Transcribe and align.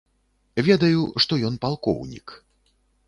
Ведаю, 0.67 1.01
што 1.25 1.33
ён 1.49 1.59
палкоўнік. 1.67 2.27